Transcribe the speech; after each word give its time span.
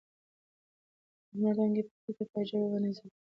د 0.03 0.03
لمر 1.33 1.51
وړانګې 1.55 1.83
په 1.87 1.91
کوټه 2.03 2.09
کې 2.25 2.25
په 2.31 2.37
عجیبه 2.41 2.67
بڼه 2.71 2.89
ځلېدې. 2.97 3.17